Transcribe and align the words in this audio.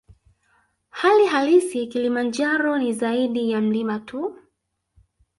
Hali 0.89 1.25
halisi 1.25 1.87
Kilimanjaro 1.87 2.77
ni 2.77 2.93
zaidi 2.93 3.51
ya 3.51 3.61
mlima 3.61 3.99
tu 3.99 4.35